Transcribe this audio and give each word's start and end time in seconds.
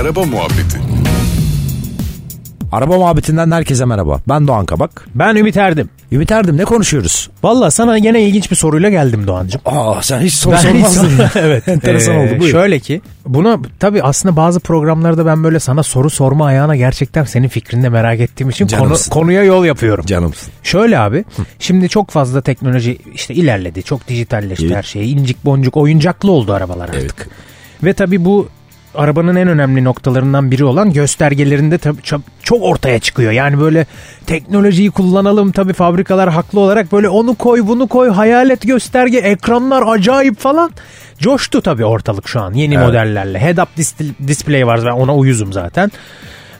Araba 0.00 0.24
Muhabbeti 0.24 0.78
Araba 2.72 2.96
muhabbetinden 2.98 3.50
herkese 3.50 3.84
merhaba. 3.84 4.20
Ben 4.28 4.48
Doğan 4.48 4.66
Kabak. 4.66 5.08
Ben 5.14 5.36
Ümit 5.36 5.56
Erdim. 5.56 5.88
Ümit 6.12 6.32
Erdim 6.32 6.56
ne 6.56 6.64
konuşuyoruz? 6.64 7.30
Valla 7.42 7.70
sana 7.70 7.98
gene 7.98 8.22
ilginç 8.22 8.50
bir 8.50 8.56
soruyla 8.56 8.88
geldim 8.90 9.26
Doğancığım. 9.26 9.60
Aa 9.66 10.02
sen 10.02 10.20
hiç 10.20 10.32
soru 10.34 10.54
Ben 10.64 10.74
hiç 10.74 10.86
sormazdın. 10.86 11.26
sor- 11.26 11.40
evet. 11.40 11.68
Enteresan 11.68 12.14
Ee, 12.14 12.18
oldu 12.18 12.40
buyur. 12.40 12.52
Şöyle 12.52 12.78
ki 12.78 13.00
buna 13.26 13.58
tabii 13.78 14.02
aslında 14.02 14.36
bazı 14.36 14.60
programlarda 14.60 15.26
ben 15.26 15.44
böyle 15.44 15.60
sana 15.60 15.82
soru 15.82 16.10
sorma 16.10 16.46
ayağına 16.46 16.76
gerçekten 16.76 17.24
senin 17.24 17.48
fikrini 17.48 17.82
de 17.82 17.88
merak 17.88 18.20
ettiğim 18.20 18.50
için 18.50 18.66
konu, 18.66 18.94
konuya 19.10 19.42
yol 19.44 19.64
yapıyorum. 19.64 20.06
Canımsın. 20.06 20.52
Şöyle 20.62 20.98
abi 20.98 21.24
şimdi 21.58 21.88
çok 21.88 22.10
fazla 22.10 22.40
teknoloji 22.40 22.98
işte 23.14 23.34
ilerledi. 23.34 23.82
Çok 23.82 24.08
dijitalleşti 24.08 24.66
Evet. 24.66 24.76
her 24.76 24.82
şey. 24.82 25.12
İncik 25.12 25.44
boncuk 25.44 25.76
oyuncaklı 25.76 26.30
oldu 26.30 26.52
arabalar 26.52 26.88
artık. 26.88 27.14
Evet. 27.18 27.28
Ve 27.84 27.92
tabii 27.92 28.24
bu 28.24 28.48
arabanın 28.94 29.36
en 29.36 29.48
önemli 29.48 29.84
noktalarından 29.84 30.50
biri 30.50 30.64
olan 30.64 30.92
göstergelerinde 30.92 31.78
tabii 31.78 32.02
çok, 32.02 32.20
ortaya 32.62 32.98
çıkıyor. 32.98 33.32
Yani 33.32 33.60
böyle 33.60 33.86
teknolojiyi 34.26 34.90
kullanalım 34.90 35.52
tabii 35.52 35.72
fabrikalar 35.72 36.30
haklı 36.30 36.60
olarak 36.60 36.92
böyle 36.92 37.08
onu 37.08 37.34
koy 37.34 37.66
bunu 37.66 37.86
koy 37.88 38.10
hayalet 38.10 38.62
gösterge 38.62 39.18
ekranlar 39.18 39.84
acayip 39.86 40.38
falan. 40.38 40.70
Coştu 41.18 41.62
tabii 41.62 41.84
ortalık 41.84 42.28
şu 42.28 42.40
an 42.40 42.52
yeni 42.52 42.74
Evet. 42.74 42.86
modellerle. 42.86 43.38
Head 43.38 43.56
up 43.58 43.68
dis- 43.78 44.28
display 44.28 44.66
var 44.66 44.80
ben 44.84 44.90
ona 44.90 45.16
uyuzum 45.16 45.52
zaten. 45.52 45.92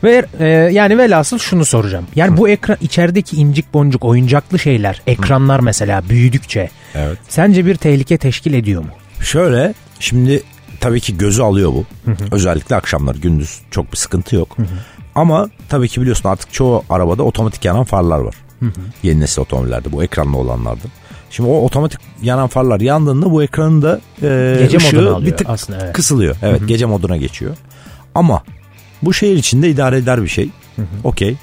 Ve 0.05 0.25
e, 0.41 0.47
yani 0.49 0.99
velhasıl 0.99 1.39
şunu 1.39 1.65
soracağım. 1.65 2.07
Yani 2.17 2.37
bu 2.37 2.49
ekran 2.49 2.77
içerideki 2.81 3.37
incik 3.37 3.75
boncuk 3.75 4.05
oyuncaklı 4.05 4.59
şeyler, 4.59 5.03
ekranlar 5.07 5.61
mesela 5.61 6.03
büyüdükçe 6.09 6.71
Evet. 6.95 7.19
sence 7.29 7.67
bir 7.67 7.75
tehlike 7.75 8.19
teşkil 8.19 8.55
ediyor 8.55 8.83
mu? 8.83 8.91
Şöyle 9.21 9.75
şimdi 10.01 10.43
tabii 10.81 11.01
ki 11.01 11.19
gözü 11.19 11.43
alıyor 11.43 11.73
bu. 11.73 11.85
Özellikle 12.31 12.77
akşamlar 12.77 13.15
gündüz 13.15 13.61
çok 13.71 13.93
bir 13.93 13.97
sıkıntı 13.97 14.37
yok. 14.37 14.57
Ama 15.15 15.49
tabii 15.69 15.89
ki 15.89 16.01
biliyorsun 16.01 16.29
artık 16.29 16.53
çoğu 16.53 16.85
arabada 16.91 17.23
otomatik 17.23 17.65
yanan 17.65 17.85
farlar 17.85 18.19
var. 18.19 18.35
Yeni 19.03 19.21
nesil 19.21 19.43
otomobillerde 19.43 19.93
bu 19.93 20.05
ekranlı 20.05 20.37
olanlarda. 20.37 20.85
Şimdi 21.31 21.49
o 21.49 21.61
otomatik 21.65 22.01
yanan 22.23 22.49
farlar 22.49 22.81
yandığında 22.81 23.31
bu 23.31 23.43
ekranın 23.43 23.83
da 23.83 24.01
e, 24.23 24.57
Gece 24.61 24.77
ışığı 24.77 24.99
alıyor 24.99 25.27
bir 25.27 25.37
tık 25.37 25.49
aslında, 25.51 25.79
evet. 25.83 25.93
kısılıyor. 25.93 26.37
Evet 26.43 26.61
gece 26.67 26.87
moduna 26.87 27.17
geçiyor. 27.17 27.57
Ama 28.15 28.43
bu 29.03 29.15
şehir 29.15 29.37
içinde 29.37 29.71
idare 29.71 29.97
eder 29.97 30.23
bir 30.23 30.29
şey. 30.29 30.51
Okey. 31.05 31.37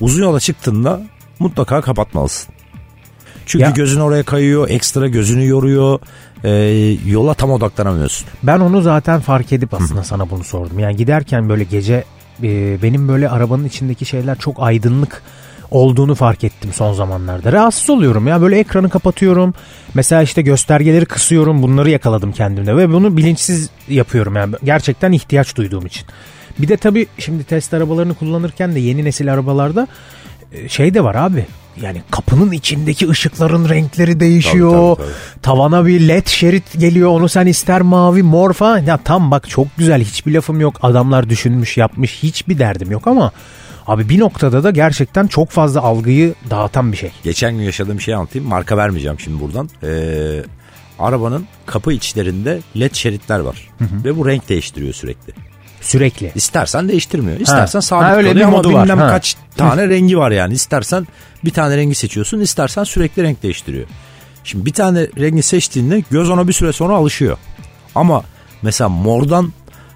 Uzun 0.00 0.22
yola 0.22 0.40
çıktığında 0.40 1.02
mutlaka 1.38 1.80
kapatmalısın. 1.80 2.54
Çünkü 3.50 3.64
Ya- 3.64 3.70
gözün 3.70 4.00
oraya 4.00 4.22
kayıyor, 4.22 4.68
ekstra 4.70 5.08
gözünü 5.08 5.46
yoruyor. 5.46 5.98
e, 6.44 6.50
yola 7.10 7.34
tam 7.34 7.50
odaklanamıyorsun. 7.50 8.26
Ben 8.42 8.60
onu 8.60 8.82
zaten 8.82 9.20
fark 9.20 9.52
edip 9.52 9.74
aslında 9.74 10.04
sana 10.04 10.30
bunu 10.30 10.44
sordum. 10.44 10.78
Yani 10.78 10.96
giderken 10.96 11.48
böyle 11.48 11.64
gece 11.64 12.04
e, 12.42 12.82
benim 12.82 13.08
böyle 13.08 13.28
arabanın 13.28 13.64
içindeki 13.64 14.04
şeyler 14.04 14.38
çok 14.38 14.56
aydınlık 14.62 15.22
olduğunu 15.70 16.14
fark 16.14 16.44
ettim 16.44 16.70
son 16.74 16.92
zamanlarda. 16.92 17.52
Rahatsız 17.52 17.90
oluyorum 17.90 18.26
ya 18.26 18.40
böyle 18.40 18.58
ekranı 18.58 18.90
kapatıyorum. 18.90 19.54
Mesela 19.94 20.22
işte 20.22 20.42
göstergeleri 20.42 21.06
kısıyorum 21.06 21.62
bunları 21.62 21.90
yakaladım 21.90 22.32
kendimde 22.32 22.76
ve 22.76 22.88
bunu 22.92 23.16
bilinçsiz 23.16 23.70
yapıyorum 23.88 24.36
yani 24.36 24.54
gerçekten 24.64 25.12
ihtiyaç 25.12 25.56
duyduğum 25.56 25.86
için. 25.86 26.06
Bir 26.58 26.68
de 26.68 26.76
tabii 26.76 27.06
şimdi 27.18 27.44
test 27.44 27.74
arabalarını 27.74 28.14
kullanırken 28.14 28.74
de 28.74 28.80
yeni 28.80 29.04
nesil 29.04 29.32
arabalarda 29.32 29.88
e, 30.52 30.68
şey 30.68 30.94
de 30.94 31.04
var 31.04 31.14
abi. 31.14 31.46
Yani 31.82 32.02
kapının 32.10 32.52
içindeki 32.52 33.08
ışıkların 33.08 33.68
renkleri 33.68 34.20
değişiyor. 34.20 34.96
Tabii, 34.96 35.06
tabii, 35.06 35.40
Tavana 35.42 35.86
bir 35.86 36.08
led 36.08 36.26
şerit 36.26 36.78
geliyor. 36.78 37.10
Onu 37.10 37.28
sen 37.28 37.46
ister 37.46 37.80
mavi, 37.80 38.22
mor 38.22 38.52
falan. 38.52 38.78
Ya 38.78 38.96
tam 38.96 39.30
bak 39.30 39.48
çok 39.48 39.66
güzel. 39.76 40.00
Hiçbir 40.04 40.32
lafım 40.32 40.60
yok. 40.60 40.78
Adamlar 40.82 41.30
düşünmüş, 41.30 41.76
yapmış. 41.76 42.22
Hiçbir 42.22 42.58
derdim 42.58 42.90
yok 42.90 43.06
ama 43.06 43.32
abi 43.86 44.08
bir 44.08 44.18
noktada 44.18 44.64
da 44.64 44.70
gerçekten 44.70 45.26
çok 45.26 45.50
fazla 45.50 45.80
algıyı 45.80 46.34
dağıtan 46.50 46.92
bir 46.92 46.96
şey. 46.96 47.10
Geçen 47.22 47.56
gün 47.56 47.62
yaşadığım 47.62 47.98
bir 47.98 48.02
şey 48.02 48.14
anlatayım. 48.14 48.48
Marka 48.48 48.76
vermeyeceğim 48.76 49.20
şimdi 49.20 49.40
buradan. 49.40 49.70
E, 49.82 49.90
arabanın 50.98 51.46
kapı 51.66 51.92
içlerinde 51.92 52.60
led 52.80 52.94
şeritler 52.94 53.38
var. 53.40 53.68
Ve 53.80 54.16
bu 54.16 54.28
renk 54.28 54.48
değiştiriyor 54.48 54.94
sürekli. 54.94 55.32
Sürekli. 55.80 56.32
İstersen 56.34 56.88
değiştirmiyor. 56.88 57.40
İstersen 57.40 57.78
Ha. 57.78 57.82
sabit 57.82 58.04
Ha, 58.08 58.16
öyle 58.16 58.28
kalıyor 58.28 58.34
bir 58.36 58.48
ama 58.48 58.56
modu 58.56 58.72
var. 58.72 58.82
bilmem 58.84 58.98
Ha. 58.98 59.08
kaç 59.08 59.36
tane 59.56 59.88
rengi 59.88 60.18
var 60.18 60.30
yani. 60.30 60.54
İstersen 60.54 61.06
bir 61.44 61.50
tane 61.50 61.76
rengi 61.76 61.94
seçiyorsun. 61.94 62.40
istersen 62.40 62.84
sürekli 62.84 63.22
renk 63.22 63.42
değiştiriyor. 63.42 63.86
Şimdi 64.44 64.66
bir 64.66 64.72
tane 64.72 65.00
rengi 65.18 65.42
seçtiğinde 65.42 66.02
göz 66.10 66.30
ona 66.30 66.48
bir 66.48 66.52
süre 66.52 66.72
sonra 66.72 66.94
alışıyor. 66.96 67.36
Ama 67.94 68.22
mesela 68.62 68.88
mordan 68.88 69.52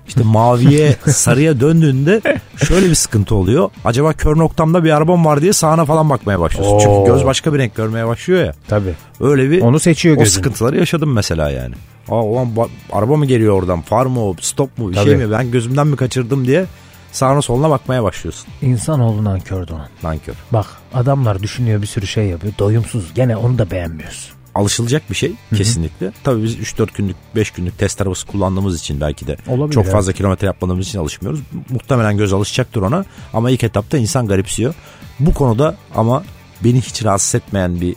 işte 0.08 0.22
maviye 0.24 0.96
sarıya 1.06 1.60
döndüğünde 1.60 2.20
şöyle 2.68 2.86
bir 2.90 2.94
sıkıntı 2.94 3.34
oluyor. 3.34 3.70
Acaba 3.84 4.12
kör 4.12 4.36
noktamda 4.38 4.84
bir 4.84 4.90
arabam 4.90 5.24
var 5.24 5.40
diye 5.40 5.52
sağına 5.52 5.84
falan 5.84 6.10
bakmaya 6.10 6.40
başlıyorsun. 6.40 6.74
Oo. 6.74 6.80
Çünkü 6.80 7.12
göz 7.12 7.24
başka 7.26 7.54
bir 7.54 7.58
renk 7.58 7.74
görmeye 7.74 8.06
başlıyor 8.06 8.44
ya. 8.44 8.52
Tabii. 8.68 8.94
Öyle 9.20 9.50
bir 9.50 9.60
Onu 9.62 9.78
seçiyor 9.80 10.16
o 10.16 10.18
gözün. 10.18 10.32
sıkıntıları 10.32 10.76
yaşadım 10.78 11.12
mesela 11.12 11.50
yani. 11.50 11.74
Aa 12.08 12.22
ulan 12.24 12.48
ba- 12.56 12.68
araba 12.92 13.16
mı 13.16 13.26
geliyor 13.26 13.54
oradan? 13.54 13.80
Far 13.80 14.06
mı 14.06 14.24
o? 14.24 14.34
Stop 14.40 14.78
mu? 14.78 14.90
Bir 14.90 14.94
şey 14.94 15.04
Tabii. 15.04 15.16
mi? 15.16 15.30
Ben 15.30 15.50
gözümden 15.50 15.86
mi 15.86 15.96
kaçırdım 15.96 16.46
diye 16.46 16.64
sağına 17.12 17.42
soluna 17.42 17.70
bakmaya 17.70 18.02
başlıyorsun. 18.04 18.46
İnsanoğlu 18.62 19.24
nankör 19.24 19.68
Doğan. 19.68 19.88
Nankör. 20.02 20.34
Bak 20.52 20.66
adamlar 20.94 21.42
düşünüyor 21.42 21.82
bir 21.82 21.86
sürü 21.86 22.06
şey 22.06 22.26
yapıyor. 22.26 22.52
Doyumsuz. 22.58 23.14
Gene 23.14 23.36
onu 23.36 23.58
da 23.58 23.70
beğenmiyoruz. 23.70 24.32
Alışılacak 24.54 25.10
bir 25.10 25.14
şey 25.14 25.32
kesinlikle. 25.56 26.12
Tabii 26.24 26.42
biz 26.42 26.56
3-4 26.56 26.88
günlük 26.94 27.16
5 27.36 27.50
günlük 27.50 27.78
test 27.78 28.00
arabası 28.00 28.26
kullandığımız 28.26 28.80
için 28.80 29.00
belki 29.00 29.26
de 29.26 29.36
Olabilir, 29.48 29.74
çok 29.74 29.86
fazla 29.86 30.12
kilometre 30.12 30.46
yapmadığımız 30.46 30.88
için 30.88 30.98
alışmıyoruz. 30.98 31.40
Muhtemelen 31.70 32.16
göz 32.16 32.32
alışacaktır 32.32 32.82
ona 32.82 33.04
ama 33.32 33.50
ilk 33.50 33.64
etapta 33.64 33.98
insan 33.98 34.26
garipsiyor. 34.26 34.74
Bu 35.20 35.34
konuda 35.34 35.76
ama 35.94 36.24
beni 36.64 36.80
hiç 36.80 37.04
rahatsız 37.04 37.34
etmeyen 37.34 37.80
bir 37.80 37.96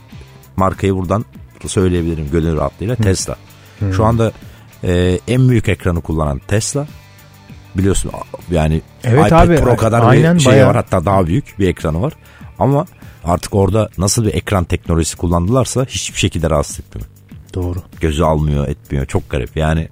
markayı 0.56 0.95
buradan 0.95 1.25
söyleyebilirim 1.68 2.29
gönül 2.31 2.57
rahatlığıyla 2.57 2.95
Tesla. 2.95 3.35
Şu 3.91 4.06
anda 4.06 4.31
e, 4.84 5.19
en 5.28 5.50
büyük 5.50 5.69
ekranı 5.69 6.01
kullanan 6.01 6.41
Tesla. 6.47 6.88
Biliyorsun 7.75 8.12
yani 8.51 8.81
Evet 9.03 9.28
iPad 9.28 9.47
abi, 9.47 9.56
Pro 9.56 9.75
kadar 9.75 10.01
aynen, 10.01 10.35
bir 10.35 10.39
şey 10.39 10.53
bayağı. 10.53 10.68
var 10.69 10.75
hatta 10.75 11.06
daha 11.06 11.28
büyük 11.28 11.59
bir 11.59 11.68
ekranı 11.68 12.01
var. 12.01 12.13
Ama 12.59 12.85
artık 13.27 13.55
orada 13.55 13.89
nasıl 13.97 14.25
bir 14.25 14.33
ekran 14.33 14.63
teknolojisi 14.63 15.17
kullandılarsa 15.17 15.85
hiçbir 15.85 16.19
şekilde 16.19 16.49
rahatsız 16.49 16.79
etmiyor. 16.79 17.07
Doğru. 17.53 17.79
Gözü 17.99 18.23
almıyor 18.23 18.67
etmiyor 18.67 19.05
çok 19.05 19.29
garip 19.29 19.57
yani 19.57 19.89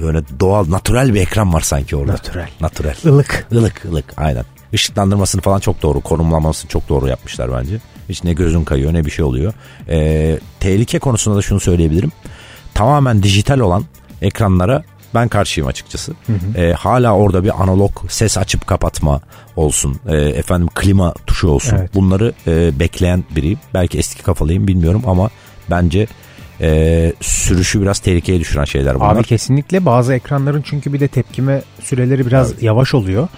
böyle 0.00 0.22
doğal 0.40 0.70
natürel 0.70 1.14
bir 1.14 1.20
ekran 1.20 1.52
var 1.54 1.60
sanki 1.60 1.96
orada. 1.96 2.12
Natürel. 2.12 2.48
Natürel. 2.60 2.96
Ilık. 3.04 3.46
Ilık 3.50 3.84
ılık 3.84 4.04
aynen. 4.16 4.44
Işıklandırmasını 4.72 5.42
falan 5.42 5.60
çok 5.60 5.82
doğru 5.82 6.00
konumlamasını 6.00 6.70
çok 6.70 6.88
doğru 6.88 7.08
yapmışlar 7.08 7.52
bence. 7.52 7.80
Hiç 8.08 8.24
ne 8.24 8.32
gözün 8.32 8.64
kayıyor 8.64 8.94
ne 8.94 9.04
bir 9.04 9.10
şey 9.10 9.24
oluyor. 9.24 9.52
Ee, 9.88 10.38
tehlike 10.60 10.98
konusunda 10.98 11.36
da 11.38 11.42
şunu 11.42 11.60
söyleyebilirim. 11.60 12.12
Tamamen 12.74 13.22
dijital 13.22 13.58
olan 13.58 13.84
ekranlara 14.22 14.82
ben 15.14 15.28
karşıyım 15.28 15.68
açıkçası. 15.68 16.12
Ee, 16.56 16.72
hala 16.78 17.12
orada 17.16 17.44
bir 17.44 17.62
analog 17.62 17.90
ses 18.08 18.38
açıp 18.38 18.66
kapatma 18.66 19.20
olsun. 19.56 19.96
Ee, 20.08 20.16
efendim 20.16 20.68
klima 20.74 21.14
tuşu 21.26 21.48
olsun. 21.48 21.76
Evet. 21.80 21.94
Bunları 21.94 22.32
e, 22.46 22.78
bekleyen 22.78 23.24
biriyim. 23.36 23.58
Belki 23.74 23.98
eski 23.98 24.22
kafalıyım 24.22 24.68
bilmiyorum 24.68 25.02
ama 25.06 25.30
bence 25.70 26.06
e, 26.60 27.12
sürüşü 27.20 27.82
biraz 27.82 27.98
tehlikeye 27.98 28.40
düşüren 28.40 28.64
şeyler 28.64 28.94
bunlar. 28.94 29.16
Abi 29.16 29.24
kesinlikle 29.24 29.86
bazı 29.86 30.14
ekranların 30.14 30.62
çünkü 30.62 30.92
bir 30.92 31.00
de 31.00 31.08
tepkime 31.08 31.62
süreleri 31.80 32.26
biraz 32.26 32.62
yavaş 32.62 32.94
oluyor. 32.94 33.28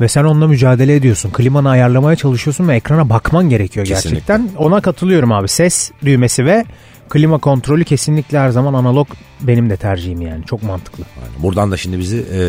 Ve 0.00 0.08
sen 0.08 0.24
onunla 0.24 0.46
mücadele 0.46 0.94
ediyorsun. 0.94 1.30
Klimanı 1.30 1.70
ayarlamaya 1.70 2.16
çalışıyorsun 2.16 2.68
ve 2.68 2.74
ekrana 2.76 3.10
bakman 3.10 3.48
gerekiyor 3.48 3.86
Kesinlikle. 3.86 4.10
gerçekten. 4.18 4.48
Ona 4.58 4.80
katılıyorum 4.80 5.32
abi. 5.32 5.48
Ses 5.48 5.90
düğmesi 6.04 6.44
ve 6.46 6.64
klima 7.08 7.38
kontrolü 7.38 7.84
kesinlikle 7.84 8.38
her 8.38 8.50
zaman 8.50 8.74
analog 8.74 9.08
benim 9.40 9.70
de 9.70 9.76
tercihim 9.76 10.20
yani. 10.22 10.44
Çok 10.44 10.62
mantıklı. 10.62 11.04
Yani 11.22 11.42
buradan 11.42 11.70
da 11.70 11.76
şimdi 11.76 11.98
bizi 11.98 12.26
e, 12.34 12.40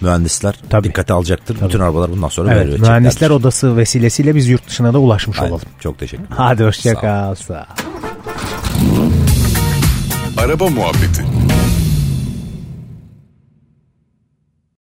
mühendisler 0.00 0.54
Tabii. 0.70 0.88
dikkate 0.88 1.12
alacaktır. 1.12 1.56
Bütün 1.64 1.80
arabalar 1.80 2.10
bundan 2.10 2.28
sonra 2.28 2.54
Evet, 2.54 2.66
böyle 2.66 2.76
mühendisler 2.82 3.30
odası 3.30 3.76
vesilesiyle 3.76 4.34
biz 4.34 4.48
yurt 4.48 4.68
dışına 4.68 4.94
da 4.94 4.98
ulaşmış 4.98 5.38
Aynen. 5.40 5.50
olalım. 5.52 5.66
Çok 5.80 5.98
teşekkür 5.98 6.24
ederim. 6.24 6.36
Hadi 6.38 6.58
Sağ 6.58 6.64
ol. 6.64 6.68
hoşça 6.68 6.94
kal. 6.94 7.34
Sağ 7.34 7.54
ol. 7.54 7.64
Araba 10.36 10.68
Muhabbeti 10.68 11.22